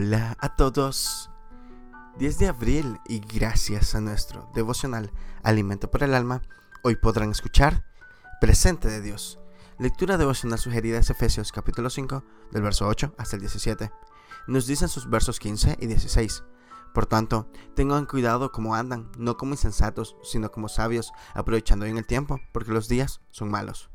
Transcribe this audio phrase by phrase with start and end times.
[0.00, 1.28] Hola a todos.
[2.18, 5.10] 10 de abril y gracias a nuestro devocional
[5.42, 6.40] Alimento para el Alma,
[6.84, 7.84] hoy podrán escuchar
[8.40, 9.40] Presente de Dios.
[9.76, 12.22] Lectura devocional sugerida es Efesios capítulo 5
[12.52, 13.90] del verso 8 hasta el 17.
[14.46, 16.44] Nos dicen sus versos 15 y 16.
[16.94, 22.06] Por tanto, tengan cuidado como andan, no como insensatos, sino como sabios, aprovechando bien el
[22.06, 23.90] tiempo, porque los días son malos.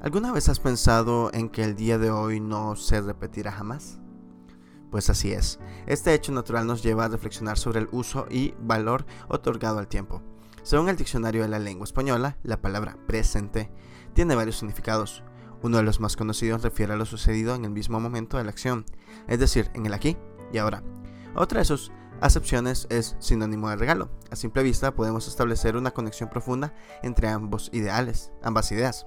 [0.00, 3.98] ¿Alguna vez has pensado en que el día de hoy no se repetirá jamás?
[4.90, 5.58] Pues así es.
[5.86, 10.22] Este hecho natural nos lleva a reflexionar sobre el uso y valor otorgado al tiempo.
[10.62, 13.70] Según el diccionario de la lengua española, la palabra presente
[14.14, 15.22] tiene varios significados.
[15.62, 18.50] Uno de los más conocidos refiere a lo sucedido en el mismo momento de la
[18.50, 18.84] acción,
[19.26, 20.16] es decir, en el aquí
[20.52, 20.82] y ahora.
[21.34, 21.90] Otra de sus
[22.20, 24.10] acepciones es sinónimo de regalo.
[24.30, 29.06] A simple vista podemos establecer una conexión profunda entre ambos ideales, ambas ideas.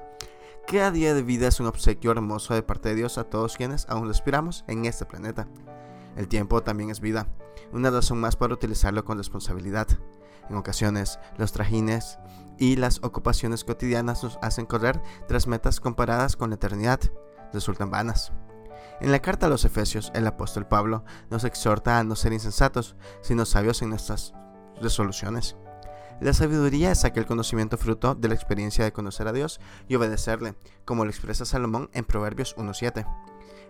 [0.68, 3.88] Cada día de vida es un obsequio hermoso de parte de Dios a todos quienes
[3.88, 5.48] aún respiramos en este planeta.
[6.18, 7.30] El tiempo también es vida,
[7.72, 9.88] una razón más para utilizarlo con responsabilidad.
[10.50, 12.20] En ocasiones, los trajines
[12.58, 17.00] y las ocupaciones cotidianas nos hacen correr tras metas comparadas con la eternidad.
[17.54, 18.34] Resultan vanas.
[19.00, 22.98] En la carta a los Efesios, el apóstol Pablo nos exhorta a no ser insensatos,
[23.22, 24.34] sino sabios en nuestras
[24.82, 25.56] resoluciones.
[26.20, 30.56] La sabiduría es aquel conocimiento fruto de la experiencia de conocer a Dios y obedecerle,
[30.84, 33.06] como lo expresa Salomón en Proverbios 1.7.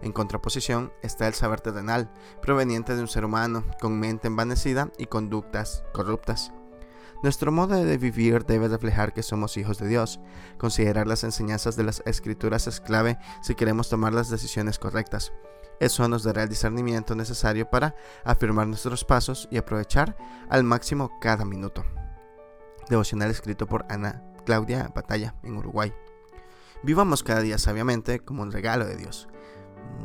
[0.02, 2.10] En contraposición está el saber terrenal,
[2.42, 6.54] proveniente de un ser humano, con mente envanecida y conductas corruptas.
[7.22, 10.22] Nuestro modo de vivir debe reflejar que somos hijos de Dios.
[10.58, 15.34] Considerar las enseñanzas de las escrituras es clave si queremos tomar las decisiones correctas.
[15.82, 20.16] Eso nos dará el discernimiento necesario para afirmar nuestros pasos y aprovechar
[20.50, 21.84] al máximo cada minuto
[22.90, 25.94] devocional escrito por Ana Claudia Batalla en Uruguay.
[26.84, 29.28] Vivamos cada día sabiamente como un regalo de Dios.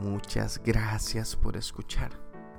[0.03, 2.32] Muchas gracias por escuchar.